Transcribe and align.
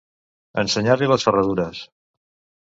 Ensenyar-li 0.61 1.09
les 1.11 1.27
ferradures. 1.29 1.83